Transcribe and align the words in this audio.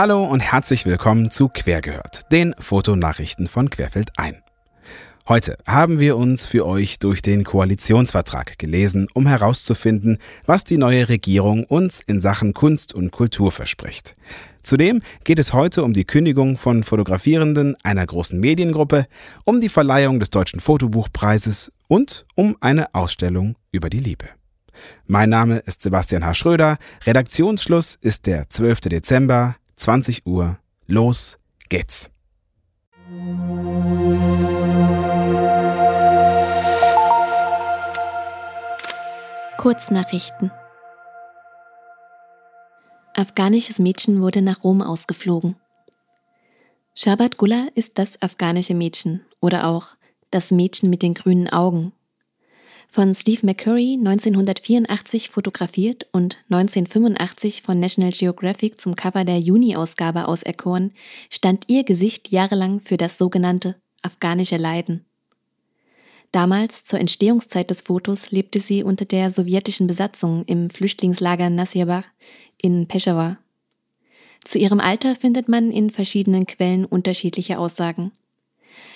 Hallo 0.00 0.22
und 0.24 0.38
herzlich 0.38 0.86
willkommen 0.86 1.28
zu 1.28 1.48
Quergehört, 1.48 2.30
den 2.30 2.54
Fotonachrichten 2.56 3.48
von 3.48 3.68
Querfeld 3.68 4.12
ein. 4.16 4.40
Heute 5.26 5.58
haben 5.66 5.98
wir 5.98 6.16
uns 6.16 6.46
für 6.46 6.66
euch 6.66 7.00
durch 7.00 7.20
den 7.20 7.42
Koalitionsvertrag 7.42 8.60
gelesen, 8.60 9.08
um 9.12 9.26
herauszufinden, 9.26 10.18
was 10.46 10.62
die 10.62 10.78
neue 10.78 11.08
Regierung 11.08 11.64
uns 11.64 12.00
in 12.06 12.20
Sachen 12.20 12.54
Kunst 12.54 12.94
und 12.94 13.10
Kultur 13.10 13.50
verspricht. 13.50 14.14
Zudem 14.62 15.02
geht 15.24 15.40
es 15.40 15.52
heute 15.52 15.82
um 15.82 15.94
die 15.94 16.04
Kündigung 16.04 16.58
von 16.58 16.84
Fotografierenden 16.84 17.74
einer 17.82 18.06
großen 18.06 18.38
Mediengruppe, 18.38 19.08
um 19.42 19.60
die 19.60 19.68
Verleihung 19.68 20.20
des 20.20 20.30
Deutschen 20.30 20.60
Fotobuchpreises 20.60 21.72
und 21.88 22.24
um 22.36 22.56
eine 22.60 22.94
Ausstellung 22.94 23.56
über 23.72 23.90
die 23.90 23.98
Liebe. 23.98 24.26
Mein 25.08 25.30
Name 25.30 25.58
ist 25.66 25.82
Sebastian 25.82 26.24
H. 26.24 26.34
Schröder. 26.34 26.78
Redaktionsschluss 27.04 27.98
ist 28.00 28.28
der 28.28 28.48
12. 28.48 28.82
Dezember. 28.82 29.56
20 29.78 30.26
Uhr. 30.26 30.58
Los 30.88 31.38
geht's. 31.68 32.10
Kurznachrichten. 39.56 40.50
Afghanisches 43.14 43.78
Mädchen 43.78 44.20
wurde 44.20 44.42
nach 44.42 44.64
Rom 44.64 44.82
ausgeflogen. 44.82 45.54
Shabat 46.96 47.36
Gullah 47.36 47.68
ist 47.76 47.98
das 47.98 48.20
afghanische 48.20 48.74
Mädchen 48.74 49.24
oder 49.40 49.68
auch 49.68 49.96
das 50.32 50.50
Mädchen 50.50 50.90
mit 50.90 51.02
den 51.02 51.14
grünen 51.14 51.48
Augen 51.48 51.92
von 52.90 53.14
Steve 53.14 53.44
McCurry 53.44 53.96
1984 53.98 55.28
fotografiert 55.28 56.06
und 56.12 56.38
1985 56.50 57.62
von 57.62 57.78
National 57.78 58.12
Geographic 58.12 58.80
zum 58.80 58.96
Cover 58.96 59.24
der 59.24 59.38
Juni-Ausgabe 59.38 60.26
auserkoren, 60.26 60.92
stand 61.30 61.64
ihr 61.68 61.84
Gesicht 61.84 62.30
jahrelang 62.30 62.80
für 62.80 62.96
das 62.96 63.18
sogenannte 63.18 63.76
afghanische 64.02 64.56
Leiden. 64.56 65.04
Damals, 66.32 66.84
zur 66.84 66.98
Entstehungszeit 66.98 67.70
des 67.70 67.82
Fotos, 67.82 68.30
lebte 68.30 68.60
sie 68.60 68.82
unter 68.82 69.04
der 69.04 69.30
sowjetischen 69.30 69.86
Besatzung 69.86 70.44
im 70.44 70.68
Flüchtlingslager 70.68 71.48
Nasirbar 71.50 72.04
in 72.58 72.86
Peshawar. 72.86 73.38
Zu 74.44 74.58
ihrem 74.58 74.80
Alter 74.80 75.16
findet 75.16 75.48
man 75.48 75.70
in 75.70 75.90
verschiedenen 75.90 76.46
Quellen 76.46 76.84
unterschiedliche 76.84 77.58
Aussagen. 77.58 78.12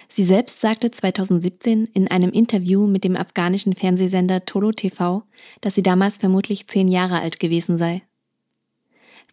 Sie 0.09 0.25
selbst 0.25 0.61
sagte 0.61 0.91
2017 0.91 1.87
in 1.95 2.09
einem 2.09 2.31
Interview 2.31 2.87
mit 2.87 3.05
dem 3.05 3.17
afghanischen 3.17 3.75
Fernsehsender 3.75 4.45
Tolo 4.45 4.73
TV, 4.73 5.23
dass 5.61 5.75
sie 5.75 5.83
damals 5.83 6.19
vermutlich 6.19 6.67
zehn 6.67 6.89
Jahre 6.89 7.21
alt 7.21 7.41
gewesen 7.41 7.79
sei. 7.79 8.03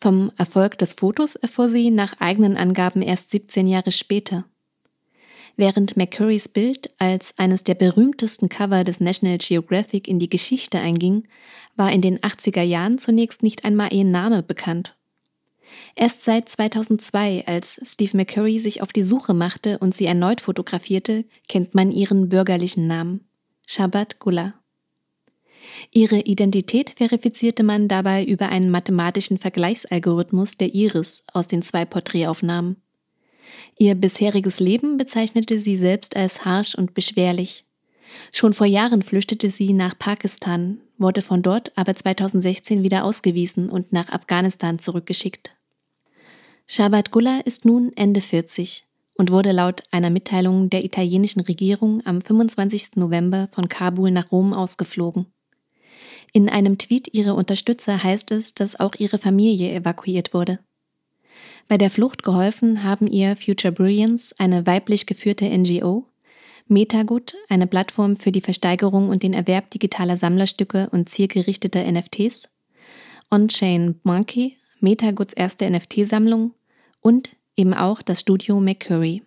Vom 0.01 0.31
Erfolg 0.37 0.77
des 0.77 0.93
Fotos 0.93 1.35
erfuhr 1.35 1.67
sie 1.67 1.91
nach 1.91 2.19
eigenen 2.19 2.55
Angaben 2.55 3.01
erst 3.01 3.31
17 3.31 3.67
Jahre 3.67 3.91
später. 3.91 4.45
Während 5.57 5.97
McCurrys 5.97 6.47
Bild 6.47 6.89
als 6.99 7.33
eines 7.37 7.65
der 7.65 7.75
berühmtesten 7.75 8.47
Cover 8.47 8.85
des 8.85 9.01
National 9.01 9.39
Geographic 9.39 10.07
in 10.07 10.17
die 10.17 10.29
Geschichte 10.29 10.79
einging, 10.79 11.27
war 11.75 11.91
in 11.91 11.99
den 11.99 12.19
80er 12.19 12.61
Jahren 12.61 12.97
zunächst 12.97 13.43
nicht 13.43 13.65
einmal 13.65 13.93
ihr 13.93 14.05
Name 14.05 14.41
bekannt. 14.41 14.95
Erst 15.95 16.23
seit 16.23 16.49
2002, 16.49 17.45
als 17.45 17.79
Steve 17.83 18.15
McCurry 18.15 18.59
sich 18.59 18.81
auf 18.81 18.93
die 18.93 19.03
Suche 19.03 19.33
machte 19.33 19.77
und 19.79 19.93
sie 19.93 20.05
erneut 20.05 20.41
fotografierte, 20.41 21.25
kennt 21.47 21.75
man 21.75 21.91
ihren 21.91 22.29
bürgerlichen 22.29 22.87
Namen. 22.87 23.27
Shabbat 23.67 24.19
Gullah. 24.19 24.53
Ihre 25.91 26.19
Identität 26.19 26.93
verifizierte 26.97 27.63
man 27.63 27.87
dabei 27.87 28.23
über 28.23 28.49
einen 28.49 28.71
mathematischen 28.71 29.37
Vergleichsalgorithmus 29.37 30.57
der 30.57 30.73
Iris 30.73 31.23
aus 31.33 31.47
den 31.47 31.61
zwei 31.61 31.85
Porträtaufnahmen. 31.85 32.77
Ihr 33.77 33.95
bisheriges 33.95 34.59
Leben 34.59 34.97
bezeichnete 34.97 35.59
sie 35.59 35.77
selbst 35.77 36.15
als 36.15 36.45
harsch 36.45 36.75
und 36.75 36.93
beschwerlich. 36.93 37.65
Schon 38.31 38.53
vor 38.53 38.67
Jahren 38.67 39.03
flüchtete 39.03 39.51
sie 39.51 39.73
nach 39.73 39.97
Pakistan, 39.97 40.81
wurde 40.97 41.21
von 41.21 41.41
dort 41.41 41.77
aber 41.77 41.93
2016 41.93 42.83
wieder 42.83 43.03
ausgewiesen 43.03 43.69
und 43.69 43.93
nach 43.93 44.09
Afghanistan 44.09 44.79
zurückgeschickt. 44.79 45.51
Shabat 46.71 47.09
Gullah 47.09 47.39
ist 47.45 47.65
nun 47.65 47.91
Ende 47.95 48.21
40 48.21 48.85
und 49.15 49.31
wurde 49.31 49.53
laut 49.53 49.81
einer 49.89 50.11
Mitteilung 50.11 50.69
der 50.69 50.85
italienischen 50.85 51.39
Regierung 51.39 52.05
am 52.05 52.21
25. 52.21 52.91
November 52.97 53.49
von 53.51 53.69
Kabul 53.69 54.11
nach 54.11 54.31
Rom 54.31 54.53
ausgeflogen. 54.53 55.25
In 56.31 56.47
einem 56.47 56.77
Tweet 56.77 57.11
ihrer 57.11 57.33
Unterstützer 57.33 58.03
heißt 58.03 58.29
es, 58.29 58.53
dass 58.53 58.79
auch 58.79 58.93
ihre 58.99 59.17
Familie 59.17 59.73
evakuiert 59.73 60.35
wurde. 60.35 60.59
Bei 61.67 61.79
der 61.79 61.89
Flucht 61.89 62.21
geholfen 62.21 62.83
haben 62.83 63.07
ihr 63.07 63.35
Future 63.35 63.73
Brilliance, 63.73 64.35
eine 64.37 64.67
weiblich 64.67 65.07
geführte 65.07 65.45
NGO, 65.45 66.05
Metagut, 66.67 67.33
eine 67.49 67.65
Plattform 67.65 68.15
für 68.15 68.31
die 68.31 68.41
Versteigerung 68.41 69.09
und 69.09 69.23
den 69.23 69.33
Erwerb 69.33 69.71
digitaler 69.71 70.17
Sammlerstücke 70.17 70.87
und 70.91 71.09
zielgerichteter 71.09 71.91
NFTs, 71.91 72.49
On-Chain 73.31 73.99
Monkey, 74.03 74.57
Metaguts 74.81 75.33
erste 75.33 75.67
NFT-Sammlung 75.67 76.53
und 77.01 77.35
eben 77.55 77.73
auch 77.73 78.01
das 78.01 78.21
Studio 78.21 78.59
McCurry. 78.59 79.21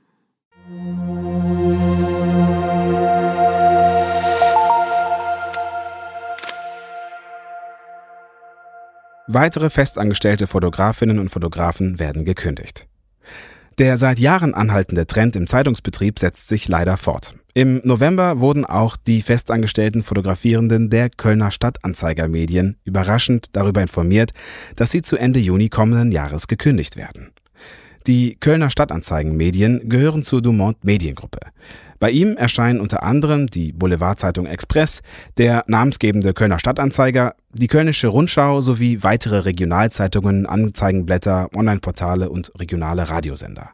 Weitere 9.28 9.71
festangestellte 9.71 10.47
Fotografinnen 10.47 11.19
und 11.19 11.31
Fotografen 11.31 11.99
werden 11.99 12.25
gekündigt. 12.25 12.87
Der 13.78 13.97
seit 13.97 14.19
Jahren 14.19 14.53
anhaltende 14.53 15.06
Trend 15.06 15.37
im 15.37 15.47
Zeitungsbetrieb 15.47 16.19
setzt 16.19 16.49
sich 16.49 16.69
leider 16.69 16.97
fort. 16.99 17.34
Im 17.55 17.81
November 17.84 18.41
wurden 18.41 18.66
auch 18.66 18.97
die 18.97 19.22
festangestellten 19.22 20.03
Fotografierenden 20.03 20.91
der 20.91 21.09
Kölner 21.09 21.50
Stadtanzeiger 21.50 22.28
Medien 22.28 22.77
überraschend 22.84 23.47
darüber 23.53 23.81
informiert, 23.81 24.32
dass 24.77 24.91
sie 24.91 25.03
zu 25.03 25.16
Ende 25.16 25.41
Juni 25.41 25.69
kommenden 25.69 26.12
Jahres 26.12 26.49
gekündigt 26.49 26.97
werden. 26.97 27.32
Die 28.06 28.36
Kölner 28.40 28.68
Stadtanzeigenmedien 28.68 29.88
gehören 29.88 30.24
zur 30.24 30.42
Dumont 30.42 30.84
Mediengruppe. 30.84 31.38
Bei 32.00 32.10
ihm 32.10 32.36
erscheinen 32.36 32.80
unter 32.80 33.04
anderem 33.04 33.46
die 33.46 33.70
Boulevardzeitung 33.70 34.46
Express, 34.46 35.02
der 35.36 35.62
namensgebende 35.68 36.34
Kölner 36.34 36.58
Stadtanzeiger, 36.58 37.36
die 37.52 37.68
Kölnische 37.68 38.08
Rundschau 38.08 38.60
sowie 38.60 39.04
weitere 39.04 39.38
Regionalzeitungen, 39.38 40.46
Anzeigenblätter, 40.46 41.48
Onlineportale 41.54 42.28
und 42.28 42.50
regionale 42.58 43.08
Radiosender. 43.08 43.70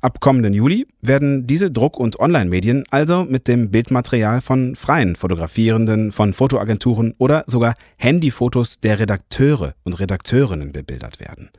Ab 0.00 0.20
kommenden 0.20 0.54
Juli 0.54 0.86
werden 1.02 1.46
diese 1.46 1.70
Druck- 1.70 1.98
und 1.98 2.20
Online-Medien 2.20 2.84
also 2.90 3.26
mit 3.28 3.48
dem 3.48 3.70
Bildmaterial 3.70 4.40
von 4.40 4.76
freien 4.76 5.16
Fotografierenden, 5.16 6.12
von 6.12 6.32
Fotoagenturen 6.32 7.14
oder 7.18 7.44
sogar 7.48 7.74
Handyfotos 7.96 8.80
der 8.80 8.98
Redakteure 9.00 9.74
und 9.84 9.98
Redakteurinnen 9.98 10.72
bebildert 10.72 11.20
werden. 11.20 11.50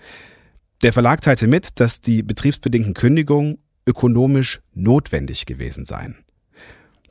Der 0.82 0.94
Verlag 0.94 1.20
teilte 1.20 1.48
mit, 1.48 1.80
dass 1.82 2.00
die 2.00 2.24
betriebsbedingten 2.24 2.94
Kündigungen 2.94 3.58
ökonomisch 3.86 4.62
notwendig 4.74 5.46
gewesen 5.46 5.84
seien. 5.84 6.16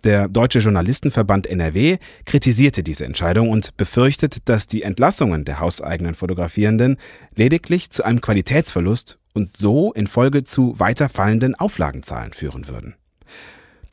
Der 0.05 0.29
Deutsche 0.29 0.61
Journalistenverband 0.61 1.47
NRW 1.47 1.99
kritisierte 2.25 2.83
diese 2.83 3.05
Entscheidung 3.05 3.51
und 3.51 3.77
befürchtet, 3.77 4.37
dass 4.49 4.69
die 4.69 4.83
Entlassungen 4.83 5.45
der 5.45 5.61
hauseigenen 5.61 6.15
Fotografierenden 6.15 6.97
lediglich 7.35 7.91
zu 7.91 8.05
einem 8.05 8.23
Qualitätsverlust 8.23 9.19
und 9.35 9.57
so 9.57 9.93
in 9.93 10.07
Folge 10.07 10.45
zu 10.45 10.79
weiter 10.79 11.11
fallenden 11.11 11.55
Auflagenzahlen 11.55 12.33
führen 12.33 12.69
würden. 12.69 12.95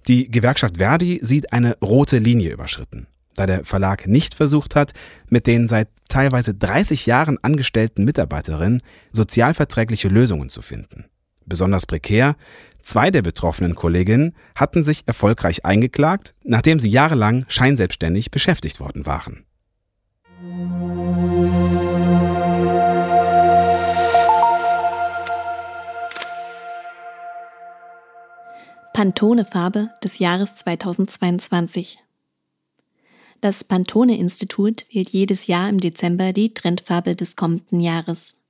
Die 0.08 0.30
Gewerkschaft 0.32 0.78
Verdi 0.78 1.20
sieht 1.22 1.52
eine 1.52 1.76
rote 1.82 2.20
Linie 2.20 2.52
überschritten 2.52 3.08
da 3.36 3.46
der 3.46 3.64
Verlag 3.66 4.08
nicht 4.08 4.36
versucht 4.36 4.76
hat, 4.76 4.94
mit 5.30 5.48
den 5.48 5.68
seit 5.68 5.90
teilweise 6.10 6.54
30 6.54 7.06
Jahren 7.06 7.38
angestellten 7.42 8.04
Mitarbeiterinnen 8.04 8.82
sozialverträgliche 9.12 10.08
Lösungen 10.08 10.50
zu 10.50 10.62
finden. 10.62 11.06
Besonders 11.46 11.86
prekär, 11.86 12.36
zwei 12.82 13.12
der 13.12 13.22
betroffenen 13.22 13.76
Kolleginnen 13.76 14.36
hatten 14.56 14.84
sich 14.84 15.04
erfolgreich 15.06 15.64
eingeklagt, 15.64 16.34
nachdem 16.44 16.80
sie 16.80 16.90
jahrelang 16.90 17.46
scheinselbstständig 17.48 18.32
beschäftigt 18.32 18.80
worden 18.80 19.06
waren. 19.06 19.46
Pantone-Farbe 28.94 29.90
des 30.04 30.20
Jahres 30.20 30.56
2022 30.56 32.00
das 33.46 33.64
Pantone-Institut 33.64 34.88
wählt 34.92 35.12
jedes 35.12 35.46
Jahr 35.46 35.70
im 35.70 35.80
Dezember 35.80 36.34
die 36.34 36.56
Trendfarbe 36.56 37.16
des 37.16 37.36
kommenden 37.36 37.80
Jahres. 37.80 38.42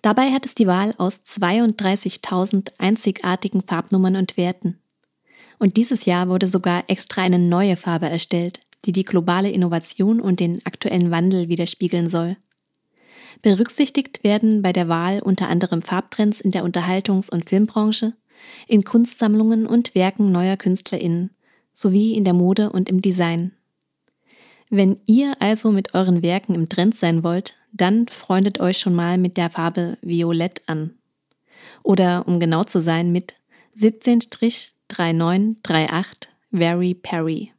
Dabei 0.00 0.32
hat 0.32 0.46
es 0.46 0.54
die 0.54 0.66
Wahl 0.66 0.94
aus 0.96 1.20
32.000 1.28 2.70
einzigartigen 2.78 3.60
Farbnummern 3.60 4.16
und 4.16 4.38
Werten. 4.38 4.78
Und 5.58 5.76
dieses 5.76 6.06
Jahr 6.06 6.30
wurde 6.30 6.46
sogar 6.46 6.84
extra 6.88 7.20
eine 7.20 7.38
neue 7.38 7.76
Farbe 7.76 8.08
erstellt, 8.08 8.60
die 8.86 8.92
die 8.92 9.04
globale 9.04 9.50
Innovation 9.50 10.22
und 10.22 10.40
den 10.40 10.64
aktuellen 10.64 11.10
Wandel 11.10 11.50
widerspiegeln 11.50 12.08
soll. 12.08 12.38
Berücksichtigt 13.42 14.24
werden 14.24 14.62
bei 14.62 14.72
der 14.72 14.88
Wahl 14.88 15.20
unter 15.20 15.50
anderem 15.50 15.82
Farbtrends 15.82 16.40
in 16.40 16.52
der 16.52 16.64
Unterhaltungs- 16.64 17.30
und 17.30 17.50
Filmbranche, 17.50 18.14
in 18.66 18.82
Kunstsammlungen 18.82 19.66
und 19.66 19.94
Werken 19.94 20.32
neuer 20.32 20.56
KünstlerInnen 20.56 21.32
sowie 21.74 22.14
in 22.14 22.24
der 22.24 22.32
Mode 22.32 22.72
und 22.72 22.88
im 22.88 23.02
Design. 23.02 23.52
Wenn 24.68 24.96
ihr 25.06 25.40
also 25.40 25.70
mit 25.70 25.94
euren 25.94 26.22
Werken 26.22 26.54
im 26.54 26.68
Trend 26.68 26.98
sein 26.98 27.22
wollt, 27.22 27.54
dann 27.72 28.08
freundet 28.08 28.60
euch 28.60 28.78
schon 28.78 28.94
mal 28.94 29.18
mit 29.18 29.36
der 29.36 29.50
Farbe 29.50 29.98
Violett 30.02 30.62
an. 30.66 30.94
Oder 31.82 32.26
um 32.26 32.40
genau 32.40 32.64
zu 32.64 32.80
sein 32.80 33.12
mit 33.12 33.34
17-3938 33.78 36.28
Very 36.52 36.94
Perry. 36.94 37.52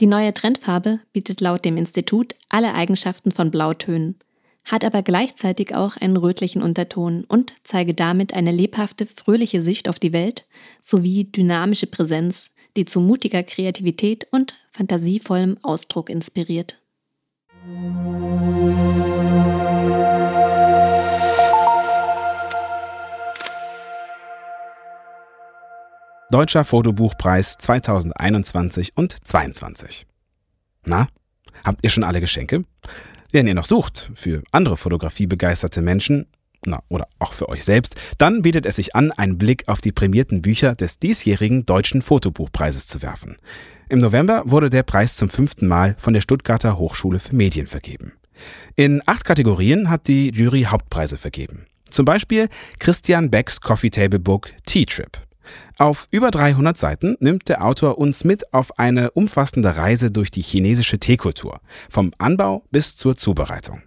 Die 0.00 0.06
neue 0.06 0.32
Trendfarbe 0.32 1.00
bietet 1.12 1.40
laut 1.40 1.64
dem 1.64 1.76
Institut 1.76 2.34
alle 2.48 2.74
Eigenschaften 2.74 3.30
von 3.30 3.50
Blautönen, 3.50 4.16
hat 4.64 4.84
aber 4.84 5.02
gleichzeitig 5.02 5.74
auch 5.74 5.96
einen 5.96 6.16
rötlichen 6.16 6.62
Unterton 6.62 7.24
und 7.24 7.52
zeige 7.64 7.94
damit 7.94 8.32
eine 8.32 8.52
lebhafte, 8.52 9.06
fröhliche 9.06 9.62
Sicht 9.62 9.88
auf 9.88 9.98
die 9.98 10.12
Welt 10.12 10.46
sowie 10.80 11.24
dynamische 11.24 11.88
Präsenz, 11.88 12.54
die 12.76 12.84
zu 12.84 13.00
mutiger 13.00 13.42
Kreativität 13.42 14.26
und 14.30 14.54
fantasievollem 14.70 15.58
Ausdruck 15.62 16.08
inspiriert. 16.10 16.76
Deutscher 26.30 26.64
Fotobuchpreis 26.64 27.58
2021 27.58 28.96
und 28.96 29.12
2022. 29.26 30.06
Na, 30.86 31.06
habt 31.62 31.80
ihr 31.82 31.90
schon 31.90 32.04
alle 32.04 32.20
Geschenke? 32.20 32.64
Wenn 33.32 33.46
ihr 33.46 33.54
noch 33.54 33.66
sucht 33.66 34.10
für 34.14 34.42
andere 34.50 34.78
fotografiebegeisterte 34.78 35.82
Menschen, 35.82 36.26
na, 36.66 36.82
oder 36.88 37.08
auch 37.18 37.32
für 37.32 37.48
euch 37.48 37.64
selbst, 37.64 37.96
dann 38.18 38.42
bietet 38.42 38.66
es 38.66 38.76
sich 38.76 38.94
an, 38.94 39.12
einen 39.12 39.38
Blick 39.38 39.68
auf 39.68 39.80
die 39.80 39.92
prämierten 39.92 40.42
Bücher 40.42 40.74
des 40.74 40.98
diesjährigen 40.98 41.66
Deutschen 41.66 42.02
Fotobuchpreises 42.02 42.86
zu 42.86 43.02
werfen. 43.02 43.36
Im 43.88 43.98
November 43.98 44.42
wurde 44.46 44.70
der 44.70 44.82
Preis 44.82 45.16
zum 45.16 45.28
fünften 45.28 45.66
Mal 45.66 45.96
von 45.98 46.14
der 46.14 46.20
Stuttgarter 46.20 46.78
Hochschule 46.78 47.20
für 47.20 47.34
Medien 47.34 47.66
vergeben. 47.66 48.12
In 48.76 49.02
acht 49.06 49.24
Kategorien 49.24 49.90
hat 49.90 50.08
die 50.08 50.30
Jury 50.30 50.62
Hauptpreise 50.62 51.18
vergeben. 51.18 51.66
Zum 51.90 52.06
Beispiel 52.06 52.48
Christian 52.78 53.30
Becks 53.30 53.60
Coffee 53.60 53.90
Table 53.90 54.18
Book 54.18 54.50
Tea 54.64 54.86
Trip. 54.86 55.10
Auf 55.78 56.08
über 56.10 56.30
300 56.30 56.78
Seiten 56.78 57.16
nimmt 57.20 57.48
der 57.48 57.64
Autor 57.64 57.98
uns 57.98 58.24
mit 58.24 58.52
auf 58.54 58.78
eine 58.78 59.10
umfassende 59.10 59.76
Reise 59.76 60.10
durch 60.10 60.30
die 60.30 60.42
chinesische 60.42 60.98
Teekultur, 60.98 61.60
vom 61.90 62.12
Anbau 62.18 62.64
bis 62.70 62.96
zur 62.96 63.16
Zubereitung. 63.16 63.82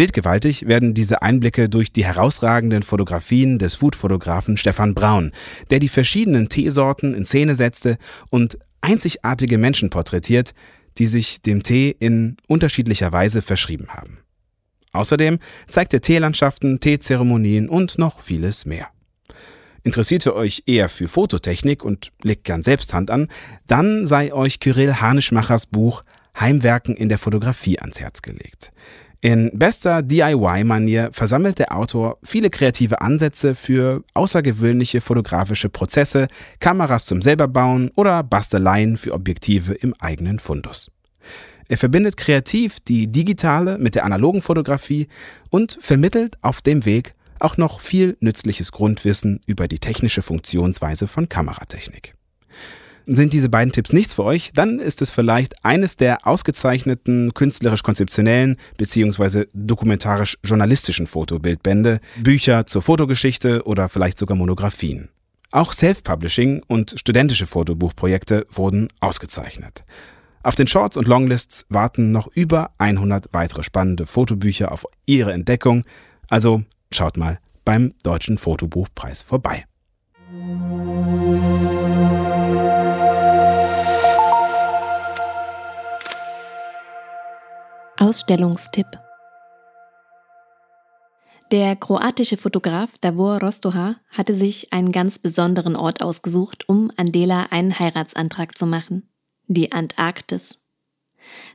Bildgewaltig 0.00 0.66
werden 0.66 0.94
diese 0.94 1.20
Einblicke 1.20 1.68
durch 1.68 1.92
die 1.92 2.06
herausragenden 2.06 2.82
Fotografien 2.82 3.58
des 3.58 3.74
Foodfotografen 3.74 4.56
Stefan 4.56 4.94
Braun, 4.94 5.30
der 5.68 5.78
die 5.78 5.90
verschiedenen 5.90 6.48
Teesorten 6.48 7.12
in 7.12 7.26
Szene 7.26 7.54
setzte 7.54 7.98
und 8.30 8.58
einzigartige 8.80 9.58
Menschen 9.58 9.90
porträtiert, 9.90 10.54
die 10.96 11.06
sich 11.06 11.42
dem 11.42 11.62
Tee 11.62 11.94
in 11.98 12.38
unterschiedlicher 12.48 13.12
Weise 13.12 13.42
verschrieben 13.42 13.88
haben. 13.90 14.20
Außerdem 14.92 15.38
zeigt 15.68 15.92
er 15.92 16.00
Teelandschaften, 16.00 16.80
Teezeremonien 16.80 17.68
und 17.68 17.98
noch 17.98 18.20
vieles 18.20 18.64
mehr. 18.64 18.86
Interessiert 19.82 20.24
ihr 20.24 20.34
euch 20.34 20.62
eher 20.64 20.88
für 20.88 21.08
Fototechnik 21.08 21.84
und 21.84 22.08
legt 22.22 22.44
gern 22.44 22.62
selbst 22.62 22.94
Hand 22.94 23.10
an, 23.10 23.28
dann 23.66 24.06
sei 24.06 24.32
euch 24.32 24.60
Kyrill 24.60 24.94
Hanischmachers 24.94 25.66
Buch 25.66 26.04
Heimwerken 26.38 26.96
in 26.96 27.10
der 27.10 27.18
Fotografie 27.18 27.78
ans 27.80 28.00
Herz 28.00 28.22
gelegt. 28.22 28.72
In 29.22 29.50
bester 29.52 30.00
DIY-Manier 30.00 31.10
versammelt 31.12 31.58
der 31.58 31.76
Autor 31.76 32.18
viele 32.22 32.48
kreative 32.48 33.02
Ansätze 33.02 33.54
für 33.54 34.02
außergewöhnliche 34.14 35.02
fotografische 35.02 35.68
Prozesse, 35.68 36.26
Kameras 36.58 37.04
zum 37.04 37.20
selberbauen 37.20 37.90
oder 37.96 38.22
Basteleien 38.22 38.96
für 38.96 39.12
Objektive 39.12 39.74
im 39.74 39.94
eigenen 39.98 40.38
Fundus. 40.38 40.90
Er 41.68 41.76
verbindet 41.76 42.16
kreativ 42.16 42.80
die 42.80 43.12
digitale 43.12 43.76
mit 43.76 43.94
der 43.94 44.04
analogen 44.04 44.40
Fotografie 44.40 45.06
und 45.50 45.78
vermittelt 45.82 46.38
auf 46.40 46.62
dem 46.62 46.86
Weg 46.86 47.14
auch 47.40 47.58
noch 47.58 47.80
viel 47.80 48.16
nützliches 48.20 48.72
Grundwissen 48.72 49.40
über 49.46 49.68
die 49.68 49.78
technische 49.78 50.22
Funktionsweise 50.22 51.06
von 51.06 51.28
Kameratechnik. 51.28 52.14
Sind 53.12 53.32
diese 53.32 53.48
beiden 53.48 53.72
Tipps 53.72 53.92
nichts 53.92 54.14
für 54.14 54.22
euch, 54.22 54.52
dann 54.54 54.78
ist 54.78 55.02
es 55.02 55.10
vielleicht 55.10 55.64
eines 55.64 55.96
der 55.96 56.28
ausgezeichneten 56.28 57.34
künstlerisch-konzeptionellen 57.34 58.56
bzw. 58.76 59.46
dokumentarisch-journalistischen 59.52 61.08
Fotobildbände, 61.08 61.98
Bücher 62.22 62.66
zur 62.66 62.82
Fotogeschichte 62.82 63.64
oder 63.64 63.88
vielleicht 63.88 64.16
sogar 64.16 64.36
Monographien. 64.36 65.08
Auch 65.50 65.72
Self-Publishing 65.72 66.62
und 66.68 66.94
studentische 66.96 67.46
Fotobuchprojekte 67.46 68.46
wurden 68.48 68.86
ausgezeichnet. 69.00 69.82
Auf 70.44 70.54
den 70.54 70.68
Shorts 70.68 70.96
und 70.96 71.08
Longlists 71.08 71.66
warten 71.68 72.12
noch 72.12 72.28
über 72.36 72.70
100 72.78 73.32
weitere 73.32 73.64
spannende 73.64 74.06
Fotobücher 74.06 74.70
auf 74.70 74.86
ihre 75.06 75.32
Entdeckung, 75.32 75.82
also 76.28 76.62
schaut 76.92 77.16
mal 77.16 77.40
beim 77.64 77.92
Deutschen 78.04 78.38
Fotobuchpreis 78.38 79.22
vorbei. 79.22 79.64
Ausstellungstipp 88.10 88.88
Der 91.52 91.76
kroatische 91.76 92.36
Fotograf 92.36 92.94
Davor 93.00 93.40
Rostoha 93.40 94.00
hatte 94.08 94.34
sich 94.34 94.72
einen 94.72 94.90
ganz 94.90 95.20
besonderen 95.20 95.76
Ort 95.76 96.02
ausgesucht, 96.02 96.68
um 96.68 96.90
Andela 96.96 97.46
einen 97.50 97.78
Heiratsantrag 97.78 98.58
zu 98.58 98.66
machen. 98.66 99.08
Die 99.46 99.70
Antarktis. 99.70 100.60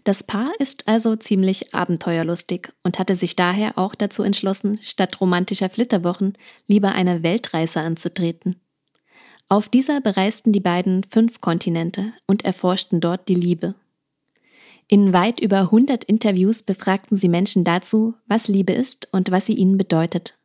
Das 0.06 0.24
Paar 0.24 0.54
ist 0.58 0.88
also 0.88 1.18
ziemlich 1.18 1.76
abenteuerlustig 1.76 2.72
und 2.84 3.00
hatte 3.00 3.18
sich 3.18 3.36
daher 3.36 3.78
auch 3.78 3.94
dazu 3.94 4.24
entschlossen, 4.24 4.80
statt 4.82 5.20
romantischer 5.20 5.70
Flitterwochen 5.70 6.38
lieber 6.68 6.94
eine 6.94 7.22
Weltreise 7.22 7.82
anzutreten. 7.82 8.62
Auf 9.50 9.68
dieser 9.68 10.00
bereisten 10.00 10.54
die 10.54 10.62
beiden 10.62 11.04
fünf 11.04 11.42
Kontinente 11.42 12.14
und 12.28 12.46
erforschten 12.46 13.02
dort 13.02 13.28
die 13.28 13.36
Liebe. 13.36 13.76
In 14.88 15.14
weit 15.14 15.40
über 15.40 15.62
100 15.62 16.04
Interviews 16.04 16.62
befragten 16.62 17.18
sie 17.18 17.30
Menschen 17.30 17.64
dazu, 17.64 18.14
was 18.28 18.48
Liebe 18.48 18.74
ist 18.74 19.08
und 19.12 19.32
was 19.32 19.48
sie 19.48 19.56
ihnen 19.56 19.78
bedeutet. 19.78 20.38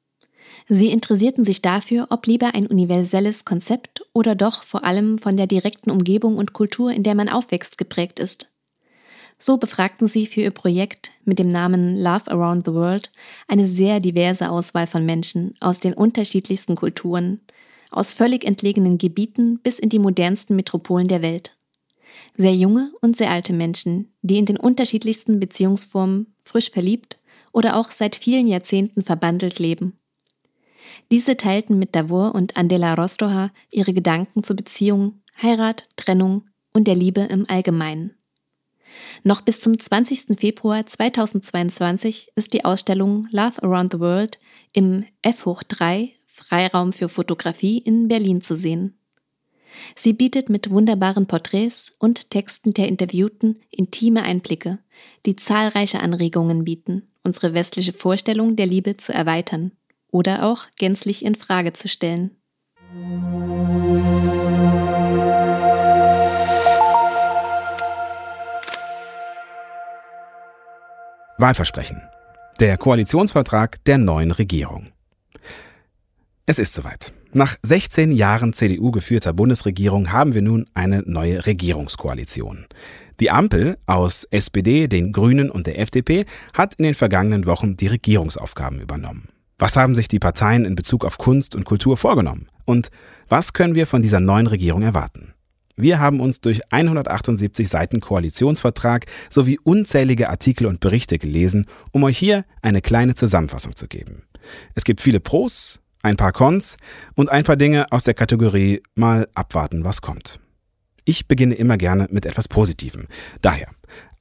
Sie 0.67 0.91
interessierten 0.91 1.45
sich 1.45 1.61
dafür, 1.63 2.07
ob 2.11 2.27
Liebe 2.27 2.55
ein 2.55 2.67
universelles 2.67 3.45
Konzept 3.45 4.03
oder 4.15 4.35
doch 4.35 4.63
vor 4.63 4.85
allem 4.85 5.19
von 5.19 5.37
der 5.37 5.47
direkten 5.47 5.91
Umgebung 5.91 6.37
und 6.37 6.53
Kultur, 6.55 6.91
in 6.91 7.03
der 7.03 7.15
man 7.15 7.29
aufwächst, 7.29 7.77
geprägt 7.77 8.19
ist. 8.19 8.53
So 9.37 9.57
befragten 9.57 10.07
sie 10.07 10.27
für 10.27 10.43
ihr 10.43 10.51
Projekt 10.51 11.13
mit 11.25 11.39
dem 11.39 11.49
Namen 11.49 11.97
Love 11.97 12.31
Around 12.31 12.67
the 12.67 12.73
World 12.73 13.11
eine 13.49 13.67
sehr 13.67 14.01
diverse 14.01 14.51
Auswahl 14.51 14.87
von 14.87 15.05
Menschen 15.05 15.55
aus 15.61 15.81
den 15.81 15.95
unterschiedlichsten 15.95 16.77
Kulturen, 16.77 17.41
aus 17.91 18.13
völlig 18.13 18.45
entlegenen 18.45 18.99
Gebieten 18.99 19.59
bis 19.59 19.79
in 19.79 19.89
die 19.89 19.99
modernsten 19.99 20.57
Metropolen 20.57 21.09
der 21.09 21.23
Welt. 21.23 21.57
Sehr 22.37 22.55
junge 22.55 22.93
und 23.01 23.17
sehr 23.17 23.31
alte 23.31 23.53
Menschen, 23.53 24.13
die 24.23 24.39
in 24.39 24.47
den 24.47 24.57
unterschiedlichsten 24.57 25.41
Beziehungsformen 25.41 26.35
frisch 26.45 26.71
verliebt 26.71 27.19
oder 27.53 27.77
auch 27.77 27.91
seit 27.91 28.17
vielen 28.17 28.47
Jahrzehnten 28.47 29.03
verbandelt 29.03 29.59
leben. 29.59 29.99
Diese 31.11 31.37
teilten 31.37 31.79
mit 31.79 31.95
Davor 31.95 32.35
und 32.35 32.57
Andela 32.57 32.95
Rostoha 32.95 33.51
ihre 33.71 33.93
Gedanken 33.93 34.45
zu 34.45 34.55
Beziehungen, 34.55 35.23
Heirat, 35.43 35.89
Trennung 35.97 36.45
und 36.73 36.87
der 36.87 36.95
Liebe 36.95 37.23
im 37.23 37.49
Allgemeinen. 37.49 38.15
Noch 39.23 39.41
bis 39.41 39.61
zum 39.61 39.79
20. 39.79 40.39
Februar 40.39 40.87
2022 40.87 42.33
ist 42.35 42.53
die 42.53 42.65
Ausstellung 42.65 43.29
Love 43.31 43.63
Around 43.63 43.93
the 43.93 44.01
World 44.01 44.39
im 44.73 45.05
F 45.23 45.47
hoch 45.47 45.63
3 45.63 46.13
Freiraum 46.27 46.93
für 46.93 47.09
Fotografie 47.09 47.79
in 47.79 48.09
Berlin 48.09 48.41
zu 48.41 48.57
sehen. 48.57 49.00
Sie 49.97 50.13
bietet 50.13 50.49
mit 50.49 50.71
wunderbaren 50.71 51.27
Porträts 51.27 51.95
und 51.99 52.31
Texten 52.31 52.73
der 52.75 52.89
Interviewten 52.89 53.61
intime 53.71 54.23
Einblicke, 54.23 54.79
die 55.27 55.37
zahlreiche 55.37 56.01
Anregungen 56.01 56.65
bieten, 56.65 57.09
unsere 57.23 57.55
westliche 57.55 57.93
Vorstellung 57.93 58.57
der 58.57 58.67
Liebe 58.67 58.97
zu 58.97 59.13
erweitern 59.13 59.73
oder 60.11 60.45
auch 60.45 60.67
gänzlich 60.77 61.25
in 61.25 61.35
Frage 61.35 61.73
zu 61.73 61.89
stellen. 61.89 62.37
Wahlversprechen. 71.39 72.03
Der 72.61 72.77
Koalitionsvertrag 72.77 73.83
der 73.85 73.97
neuen 73.97 74.31
Regierung. 74.31 74.89
Es 76.51 76.59
ist 76.59 76.75
soweit. 76.75 77.13
Nach 77.33 77.55
16 77.63 78.11
Jahren 78.11 78.53
CDU 78.53 78.91
geführter 78.91 79.33
Bundesregierung 79.33 80.11
haben 80.11 80.35
wir 80.35 80.43
nun 80.43 80.67
eine 80.75 81.05
neue 81.07 81.47
Regierungskoalition. 81.47 82.67
Die 83.21 83.31
Ampel 83.31 83.79
aus 83.87 84.25
SPD, 84.33 84.89
den 84.89 85.13
Grünen 85.13 85.49
und 85.49 85.69
der 85.69 85.79
FDP 85.79 86.25
hat 86.53 86.75
in 86.75 86.83
den 86.83 86.95
vergangenen 86.95 87.47
Wochen 87.47 87.77
die 87.77 87.87
Regierungsaufgaben 87.87 88.81
übernommen. 88.81 89.29
Was 89.61 89.77
haben 89.77 89.95
sich 89.95 90.09
die 90.09 90.19
Parteien 90.19 90.65
in 90.65 90.75
Bezug 90.75 91.05
auf 91.05 91.19
Kunst 91.19 91.55
und 91.55 91.65
Kultur 91.65 91.97
vorgenommen? 91.97 92.49
Und 92.65 92.91
was 93.29 93.53
können 93.53 93.77
wir 93.77 93.87
von 93.87 94.03
dieser 94.03 94.19
neuen 94.19 94.49
Regierung 94.49 94.83
erwarten? 94.83 95.35
Wir 95.77 96.01
haben 96.01 96.19
uns 96.19 96.41
durch 96.41 96.63
178 96.73 97.69
Seiten 97.69 98.01
Koalitionsvertrag 98.01 99.07
sowie 99.31 99.61
unzählige 99.63 100.29
Artikel 100.29 100.67
und 100.67 100.81
Berichte 100.81 101.21
gelesen, 101.21 101.67
um 101.93 102.03
euch 102.03 102.19
hier 102.19 102.45
eine 102.61 102.83
kleine 102.83 103.15
Zusammenfassung 103.15 103.77
zu 103.77 103.87
geben. 103.87 104.25
Es 104.75 104.83
gibt 104.83 105.01
viele 105.01 105.21
Pros, 105.21 105.81
ein 106.03 106.17
paar 106.17 106.33
Cons 106.33 106.77
und 107.15 107.31
ein 107.31 107.45
paar 107.45 107.57
Dinge 107.57 107.91
aus 107.93 108.05
der 108.05 108.15
Kategorie 108.15 108.83
mal 108.95 109.29
abwarten, 109.35 109.85
was 109.85 110.01
kommt. 110.01 110.41
Ich 111.05 111.29
beginne 111.29 111.55
immer 111.55 111.77
gerne 111.77 112.09
mit 112.11 112.27
etwas 112.27 112.49
Positivem. 112.49 113.07
Daher, 113.43 113.69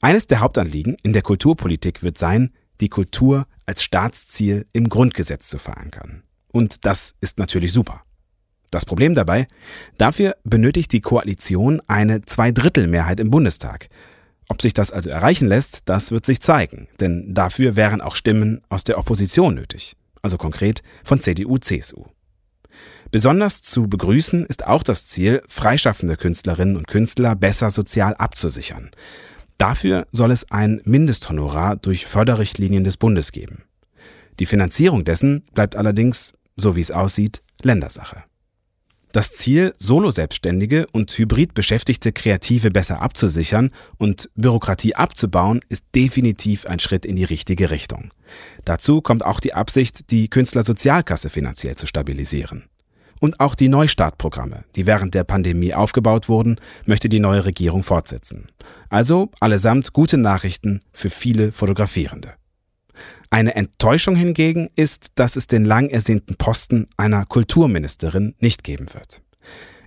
eines 0.01 0.27
der 0.27 0.39
Hauptanliegen 0.39 0.97
in 1.03 1.13
der 1.13 1.21
Kulturpolitik 1.21 2.03
wird 2.03 2.17
sein, 2.17 2.51
die 2.81 2.89
Kultur 2.89 3.45
als 3.65 3.83
Staatsziel 3.83 4.65
im 4.73 4.89
Grundgesetz 4.89 5.49
zu 5.49 5.59
verankern. 5.59 6.23
Und 6.51 6.85
das 6.85 7.13
ist 7.21 7.37
natürlich 7.37 7.73
super. 7.73 8.01
Das 8.71 8.85
Problem 8.85 9.15
dabei, 9.15 9.47
dafür 9.97 10.35
benötigt 10.43 10.91
die 10.91 11.01
Koalition 11.01 11.81
eine 11.87 12.21
Zweidrittelmehrheit 12.21 13.19
im 13.19 13.31
Bundestag. 13.31 13.89
Ob 14.47 14.61
sich 14.61 14.73
das 14.73 14.91
also 14.91 15.09
erreichen 15.09 15.47
lässt, 15.47 15.81
das 15.85 16.11
wird 16.11 16.25
sich 16.25 16.41
zeigen, 16.41 16.87
denn 16.99 17.33
dafür 17.33 17.75
wären 17.75 18.01
auch 18.01 18.15
Stimmen 18.15 18.61
aus 18.69 18.83
der 18.83 18.97
Opposition 18.97 19.55
nötig, 19.55 19.95
also 20.21 20.37
konkret 20.37 20.81
von 21.03 21.19
CDU, 21.19 21.57
CSU. 21.57 22.05
Besonders 23.11 23.61
zu 23.61 23.87
begrüßen 23.87 24.45
ist 24.45 24.67
auch 24.67 24.83
das 24.83 25.07
Ziel, 25.07 25.41
freischaffende 25.47 26.15
Künstlerinnen 26.15 26.77
und 26.77 26.87
Künstler 26.87 27.35
besser 27.35 27.71
sozial 27.71 28.13
abzusichern. 28.15 28.91
Dafür 29.57 30.07
soll 30.11 30.31
es 30.31 30.49
ein 30.51 30.81
Mindesthonorar 30.85 31.75
durch 31.75 32.05
Förderrichtlinien 32.05 32.83
des 32.83 32.97
Bundes 32.97 33.31
geben. 33.31 33.63
Die 34.39 34.45
Finanzierung 34.45 35.03
dessen 35.03 35.43
bleibt 35.53 35.75
allerdings, 35.75 36.33
so 36.55 36.75
wie 36.75 36.81
es 36.81 36.91
aussieht, 36.91 37.41
Ländersache. 37.61 38.23
Das 39.11 39.33
Ziel, 39.33 39.73
Solo-Selbstständige 39.79 40.85
und 40.91 41.09
Hybrid-beschäftigte 41.11 42.11
Kreative 42.11 42.69
besser 42.69 43.01
abzusichern 43.01 43.71
und 43.97 44.29
Bürokratie 44.35 44.93
abzubauen, 44.93 45.61
ist 45.67 45.83
definitiv 45.95 46.67
ein 46.67 46.79
Schritt 46.79 47.07
in 47.07 47.15
die 47.15 47.23
richtige 47.23 47.71
Richtung. 47.71 48.11
Dazu 48.65 49.01
kommt 49.01 49.25
auch 49.25 49.39
die 49.39 49.55
Absicht, 49.55 50.11
die 50.11 50.27
Künstlersozialkasse 50.29 51.31
finanziell 51.31 51.75
zu 51.75 51.87
stabilisieren. 51.87 52.65
Und 53.19 53.39
auch 53.39 53.55
die 53.55 53.67
Neustartprogramme, 53.67 54.63
die 54.75 54.85
während 54.85 55.15
der 55.15 55.23
Pandemie 55.23 55.73
aufgebaut 55.73 56.29
wurden, 56.29 56.57
möchte 56.85 57.09
die 57.09 57.19
neue 57.19 57.45
Regierung 57.45 57.81
fortsetzen. 57.81 58.49
Also 58.89 59.31
allesamt 59.39 59.91
gute 59.91 60.17
Nachrichten 60.17 60.81
für 60.93 61.09
viele 61.09 61.51
Fotografierende. 61.51 62.35
Eine 63.29 63.55
Enttäuschung 63.55 64.15
hingegen 64.15 64.69
ist, 64.75 65.07
dass 65.15 65.35
es 65.35 65.47
den 65.47 65.65
lang 65.65 65.89
ersehnten 65.89 66.35
Posten 66.35 66.87
einer 66.97 67.25
Kulturministerin 67.25 68.35
nicht 68.39 68.63
geben 68.63 68.87
wird. 68.93 69.21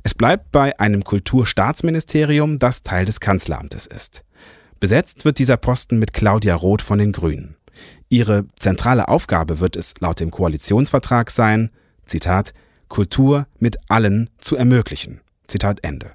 Es 0.04 0.14
bleibt 0.14 0.50
bei 0.52 0.78
einem 0.81 1.04
Kulturstaatsministerium, 1.04 2.59
das 2.59 2.83
Teil 2.83 3.04
des 3.04 3.21
Kanzleramtes 3.21 3.87
ist. 3.87 4.25
Besetzt 4.81 5.25
wird 5.25 5.38
dieser 5.38 5.57
Posten 5.57 5.99
mit 5.99 6.12
Claudia 6.12 6.57
Roth 6.57 6.83
von 6.83 6.99
den 6.99 7.12
Grünen. 7.12 7.57
Ihre 8.09 8.47
zentrale 8.59 9.09
Aufgabe 9.09 9.61
wird 9.61 9.76
es 9.76 9.95
laut 10.00 10.21
dem 10.21 10.31
Koalitionsvertrag 10.31 11.31
sein, 11.31 11.71
Zitat, 12.04 12.52
Kultur 12.88 13.47
mit 13.59 13.76
allen 13.88 14.28
zu 14.38 14.57
ermöglichen. 14.57 15.21
Zitat 15.47 15.78
Ende. 15.83 16.12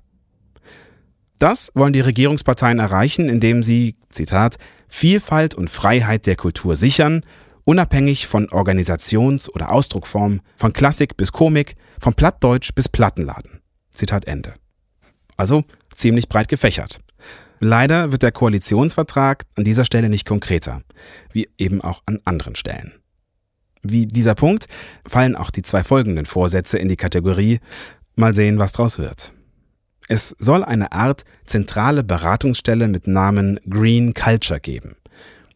Das 1.39 1.71
wollen 1.75 1.93
die 1.93 2.01
Regierungsparteien 2.01 2.79
erreichen, 2.79 3.29
indem 3.29 3.63
sie, 3.63 3.95
Zitat, 4.09 4.57
Vielfalt 4.87 5.55
und 5.55 5.69
Freiheit 5.69 6.25
der 6.25 6.35
Kultur 6.35 6.75
sichern, 6.75 7.23
unabhängig 7.65 8.27
von 8.27 8.47
Organisations- 8.49 9.49
oder 9.49 9.71
Ausdruckform, 9.71 10.41
von 10.55 10.73
Klassik 10.73 11.17
bis 11.17 11.31
Komik, 11.31 11.75
von 11.99 12.13
Plattdeutsch 12.13 12.73
bis 12.73 12.89
Plattenladen. 12.89 13.61
Zitat 13.91 14.25
Ende. 14.25 14.53
Also 15.35 15.63
ziemlich 15.93 16.29
breit 16.29 16.47
gefächert. 16.47 16.99
Leider 17.59 18.11
wird 18.11 18.23
der 18.23 18.31
Koalitionsvertrag 18.31 19.45
an 19.55 19.63
dieser 19.63 19.83
Stelle 19.83 20.09
nicht 20.09 20.27
konkreter, 20.27 20.83
wie 21.31 21.49
eben 21.57 21.81
auch 21.81 22.03
an 22.05 22.19
anderen 22.23 22.55
Stellen. 22.55 22.93
Wie 23.81 24.05
dieser 24.05 24.35
Punkt 24.35 24.67
fallen 25.07 25.35
auch 25.35 25.49
die 25.49 25.61
zwei 25.63 25.83
folgenden 25.83 26.25
Vorsätze 26.25 26.77
in 26.77 26.89
die 26.89 26.97
Kategorie 26.97 27.59
Mal 28.19 28.33
sehen, 28.33 28.57
was 28.57 28.71
draus 28.71 28.97
wird. 28.97 29.31
Es 30.07 30.35
soll 30.39 30.63
eine 30.63 30.93
Art 30.93 31.25
zentrale 31.45 32.03
Beratungsstelle 32.03 32.87
mit 32.87 33.07
Namen 33.07 33.59
Green 33.69 34.13
Culture 34.13 34.61
geben. 34.61 34.95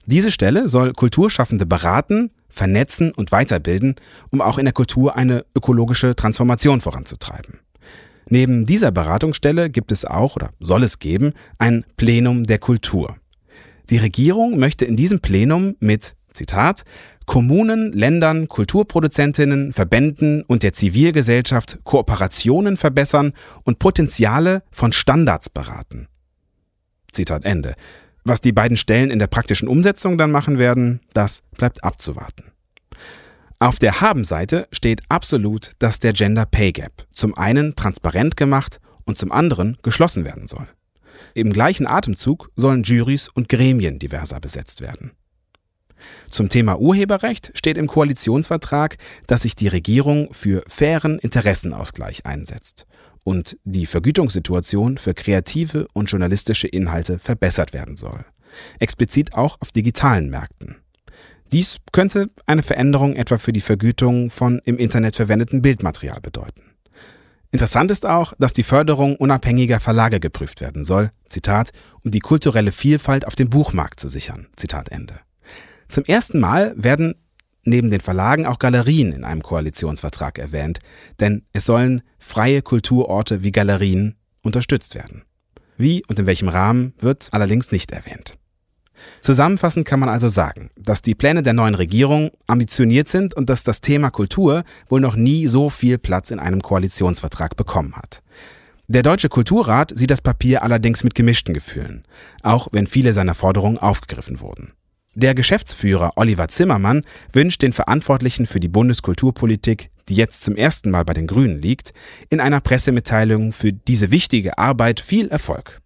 Diese 0.05 0.29
Stelle 0.29 0.67
soll 0.67 0.91
Kulturschaffende 0.91 1.65
beraten, 1.65 2.31
vernetzen 2.49 3.13
und 3.13 3.31
weiterbilden, 3.31 3.95
um 4.29 4.41
auch 4.41 4.57
in 4.57 4.65
der 4.65 4.73
Kultur 4.73 5.15
eine 5.15 5.45
ökologische 5.55 6.17
Transformation 6.17 6.81
voranzutreiben. 6.81 7.59
Neben 8.29 8.65
dieser 8.65 8.91
Beratungsstelle 8.91 9.69
gibt 9.69 9.91
es 9.91 10.03
auch 10.03 10.35
oder 10.35 10.51
soll 10.59 10.83
es 10.83 10.99
geben 10.99 11.33
ein 11.57 11.85
Plenum 11.95 12.43
der 12.43 12.59
Kultur. 12.59 13.15
Die 13.89 13.97
Regierung 13.97 14.59
möchte 14.59 14.83
in 14.83 14.97
diesem 14.97 15.21
Plenum 15.21 15.75
mit, 15.79 16.15
Zitat, 16.33 16.83
Kommunen, 17.25 17.91
Ländern, 17.93 18.47
Kulturproduzentinnen, 18.47 19.73
Verbänden 19.73 20.43
und 20.43 20.63
der 20.63 20.73
Zivilgesellschaft 20.73 21.79
Kooperationen 21.83 22.77
verbessern 22.77 23.33
und 23.63 23.79
Potenziale 23.79 24.63
von 24.71 24.91
Standards 24.91 25.49
beraten. 25.49 26.07
Zitat 27.11 27.45
Ende. 27.45 27.75
Was 28.23 28.41
die 28.41 28.51
beiden 28.51 28.77
Stellen 28.77 29.11
in 29.11 29.19
der 29.19 29.27
praktischen 29.27 29.67
Umsetzung 29.67 30.17
dann 30.17 30.31
machen 30.31 30.59
werden, 30.59 31.01
das 31.13 31.41
bleibt 31.57 31.83
abzuwarten. 31.83 32.51
Auf 33.59 33.77
der 33.77 34.01
Habenseite 34.01 34.67
steht 34.71 35.03
absolut, 35.09 35.73
dass 35.79 35.99
der 35.99 36.13
Gender 36.13 36.45
Pay 36.45 36.71
Gap 36.71 37.05
zum 37.11 37.37
einen 37.37 37.75
transparent 37.75 38.35
gemacht 38.35 38.79
und 39.05 39.17
zum 39.17 39.31
anderen 39.31 39.77
geschlossen 39.83 40.25
werden 40.25 40.47
soll. 40.47 40.67
Im 41.33 41.53
gleichen 41.53 41.87
Atemzug 41.87 42.49
sollen 42.55 42.83
Juries 42.83 43.29
und 43.29 43.49
Gremien 43.49 43.99
diverser 43.99 44.39
besetzt 44.39 44.81
werden. 44.81 45.11
Zum 46.29 46.49
Thema 46.49 46.79
Urheberrecht 46.79 47.51
steht 47.55 47.77
im 47.77 47.87
Koalitionsvertrag, 47.87 48.97
dass 49.27 49.43
sich 49.43 49.55
die 49.55 49.67
Regierung 49.67 50.33
für 50.33 50.63
fairen 50.67 51.19
Interessenausgleich 51.19 52.25
einsetzt 52.25 52.85
und 53.23 53.57
die 53.63 53.85
Vergütungssituation 53.85 54.97
für 54.97 55.13
kreative 55.13 55.87
und 55.93 56.09
journalistische 56.09 56.67
Inhalte 56.67 57.19
verbessert 57.19 57.73
werden 57.73 57.95
soll. 57.95 58.25
Explizit 58.79 59.33
auch 59.35 59.57
auf 59.61 59.71
digitalen 59.71 60.29
Märkten. 60.29 60.77
Dies 61.51 61.77
könnte 61.91 62.29
eine 62.45 62.63
Veränderung 62.63 63.15
etwa 63.15 63.37
für 63.37 63.51
die 63.51 63.61
Vergütung 63.61 64.29
von 64.29 64.61
im 64.63 64.77
Internet 64.77 65.17
verwendeten 65.17 65.61
Bildmaterial 65.61 66.21
bedeuten. 66.21 66.63
Interessant 67.51 67.91
ist 67.91 68.05
auch, 68.05 68.33
dass 68.39 68.53
die 68.53 68.63
Förderung 68.63 69.17
unabhängiger 69.17 69.81
Verlage 69.81 70.21
geprüft 70.21 70.61
werden 70.61 70.85
soll, 70.85 71.11
Zitat, 71.27 71.71
um 72.03 72.11
die 72.11 72.19
kulturelle 72.19 72.71
Vielfalt 72.71 73.27
auf 73.27 73.35
dem 73.35 73.49
Buchmarkt 73.49 73.99
zu 73.99 74.07
sichern, 74.07 74.47
Zitat 74.55 74.89
Ende. 74.89 75.19
Zum 75.91 76.05
ersten 76.05 76.39
Mal 76.39 76.73
werden 76.77 77.15
neben 77.63 77.89
den 77.89 77.99
Verlagen 77.99 78.45
auch 78.45 78.59
Galerien 78.59 79.11
in 79.11 79.25
einem 79.25 79.43
Koalitionsvertrag 79.43 80.39
erwähnt, 80.39 80.79
denn 81.19 81.43
es 81.51 81.65
sollen 81.65 82.01
freie 82.17 82.61
Kulturorte 82.61 83.43
wie 83.43 83.51
Galerien 83.51 84.15
unterstützt 84.41 84.95
werden. 84.95 85.23
Wie 85.75 86.01
und 86.07 86.17
in 86.17 86.27
welchem 86.27 86.47
Rahmen 86.47 86.93
wird 86.97 87.27
allerdings 87.33 87.73
nicht 87.73 87.91
erwähnt. 87.91 88.37
Zusammenfassend 89.19 89.85
kann 89.85 89.99
man 89.99 90.07
also 90.07 90.29
sagen, 90.29 90.69
dass 90.77 91.01
die 91.01 91.13
Pläne 91.13 91.43
der 91.43 91.51
neuen 91.51 91.75
Regierung 91.75 92.31
ambitioniert 92.47 93.09
sind 93.09 93.33
und 93.33 93.49
dass 93.49 93.65
das 93.65 93.81
Thema 93.81 94.11
Kultur 94.11 94.63
wohl 94.87 95.01
noch 95.01 95.17
nie 95.17 95.47
so 95.47 95.67
viel 95.67 95.97
Platz 95.97 96.31
in 96.31 96.39
einem 96.39 96.61
Koalitionsvertrag 96.61 97.57
bekommen 97.57 97.97
hat. 97.97 98.23
Der 98.87 99.03
Deutsche 99.03 99.27
Kulturrat 99.27 99.91
sieht 99.93 100.11
das 100.11 100.21
Papier 100.21 100.63
allerdings 100.63 101.03
mit 101.03 101.15
gemischten 101.15 101.53
Gefühlen, 101.53 102.05
auch 102.43 102.69
wenn 102.71 102.87
viele 102.87 103.11
seiner 103.11 103.33
Forderungen 103.33 103.77
aufgegriffen 103.77 104.39
wurden. 104.39 104.71
Der 105.13 105.35
Geschäftsführer 105.35 106.11
Oliver 106.15 106.47
Zimmermann 106.47 107.03
wünscht 107.33 107.61
den 107.61 107.73
Verantwortlichen 107.73 108.45
für 108.45 108.61
die 108.61 108.69
Bundeskulturpolitik, 108.69 109.89
die 110.07 110.15
jetzt 110.15 110.41
zum 110.41 110.55
ersten 110.55 110.89
Mal 110.89 111.03
bei 111.03 111.13
den 111.13 111.27
Grünen 111.27 111.61
liegt, 111.61 111.93
in 112.29 112.39
einer 112.39 112.61
Pressemitteilung 112.61 113.51
für 113.51 113.73
diese 113.73 114.09
wichtige 114.09 114.57
Arbeit 114.57 115.01
viel 115.01 115.27
Erfolg. 115.27 115.81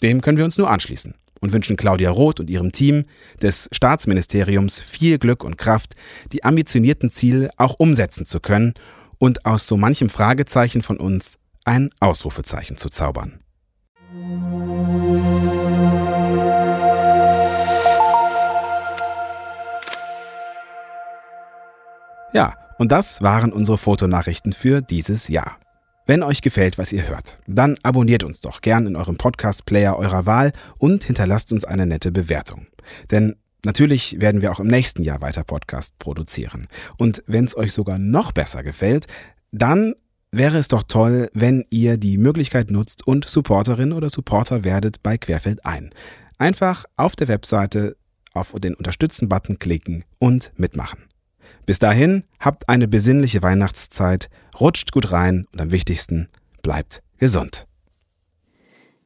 Dem 0.00 0.20
können 0.20 0.38
wir 0.38 0.44
uns 0.44 0.58
nur 0.58 0.70
anschließen 0.70 1.14
und 1.40 1.52
wünschen 1.52 1.76
Claudia 1.76 2.10
Roth 2.10 2.38
und 2.38 2.50
ihrem 2.50 2.70
Team 2.70 3.04
des 3.42 3.68
Staatsministeriums 3.72 4.80
viel 4.80 5.18
Glück 5.18 5.42
und 5.42 5.58
Kraft, 5.58 5.96
die 6.32 6.44
ambitionierten 6.44 7.10
Ziele 7.10 7.50
auch 7.56 7.74
umsetzen 7.78 8.26
zu 8.26 8.38
können 8.38 8.74
und 9.18 9.44
aus 9.44 9.66
so 9.66 9.76
manchem 9.76 10.08
Fragezeichen 10.08 10.82
von 10.82 10.98
uns 10.98 11.38
ein 11.64 11.90
Ausrufezeichen 11.98 12.76
zu 12.76 12.88
zaubern. 12.88 13.40
Ja, 22.32 22.54
Und 22.78 22.92
das 22.92 23.22
waren 23.22 23.52
unsere 23.52 23.76
Fotonachrichten 23.76 24.52
für 24.52 24.80
dieses 24.82 25.26
Jahr. 25.26 25.58
Wenn 26.06 26.22
euch 26.22 26.42
gefällt, 26.42 26.78
was 26.78 26.92
ihr 26.92 27.08
hört, 27.08 27.38
dann 27.46 27.76
abonniert 27.82 28.22
uns 28.22 28.40
doch 28.40 28.60
gern 28.60 28.86
in 28.86 28.96
eurem 28.96 29.16
Podcast-Player 29.16 29.96
eurer 29.96 30.26
Wahl 30.26 30.52
und 30.78 31.04
hinterlasst 31.04 31.52
uns 31.52 31.64
eine 31.64 31.86
nette 31.86 32.12
Bewertung. 32.12 32.66
Denn 33.10 33.34
natürlich 33.64 34.20
werden 34.20 34.42
wir 34.42 34.52
auch 34.52 34.60
im 34.60 34.68
nächsten 34.68 35.02
Jahr 35.02 35.20
weiter 35.20 35.42
Podcast 35.42 35.98
produzieren. 35.98 36.68
Und 36.98 37.24
wenn 37.26 37.44
es 37.44 37.56
euch 37.56 37.72
sogar 37.72 37.98
noch 37.98 38.30
besser 38.32 38.62
gefällt, 38.62 39.06
dann 39.50 39.94
wäre 40.30 40.58
es 40.58 40.68
doch 40.68 40.84
toll, 40.84 41.30
wenn 41.34 41.64
ihr 41.70 41.96
die 41.96 42.16
Möglichkeit 42.16 42.70
nutzt 42.70 43.06
und 43.06 43.24
Supporterin 43.24 43.92
oder 43.92 44.08
Supporter 44.08 44.62
werdet 44.62 45.02
bei 45.02 45.18
Querfeld 45.18 45.66
ein. 45.66 45.90
Einfach 46.38 46.84
auf 46.96 47.16
der 47.16 47.28
Webseite 47.28 47.96
auf 48.34 48.52
den 48.52 48.74
Unterstützen-Button 48.74 49.58
klicken 49.58 50.04
und 50.20 50.52
mitmachen. 50.56 51.07
Bis 51.68 51.78
dahin, 51.78 52.24
habt 52.40 52.70
eine 52.70 52.88
besinnliche 52.88 53.42
Weihnachtszeit, 53.42 54.30
rutscht 54.58 54.90
gut 54.90 55.12
rein 55.12 55.46
und 55.52 55.60
am 55.60 55.70
wichtigsten, 55.70 56.30
bleibt 56.62 57.02
gesund. 57.18 57.66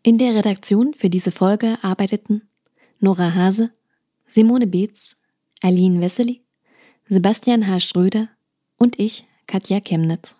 In 0.04 0.16
der 0.16 0.37
Redaktion 0.37 0.95
für 0.95 1.11
diese 1.11 1.33
Folge 1.33 1.76
arbeiteten 1.83 2.42
Nora 3.00 3.35
Hase, 3.35 3.73
Simone 4.28 4.69
Beetz, 4.69 5.16
Aline 5.61 6.00
Wessely, 6.00 6.45
Sebastian 7.09 7.66
H. 7.66 7.81
Schröder 7.81 8.28
und 8.76 8.97
ich, 8.97 9.26
Katja 9.49 9.81
Chemnitz. 9.81 10.38